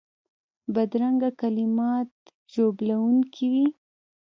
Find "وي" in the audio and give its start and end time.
3.53-3.65